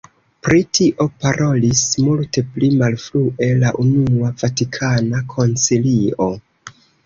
Pri 0.45 0.61
tio 0.77 1.05
parolis 1.25 1.83
multe 2.07 2.43
pli 2.57 2.71
malfrue 2.81 3.51
la 3.61 3.75
Unua 3.87 4.35
Vatikana 4.43 5.25
Koncilio. 5.37 6.35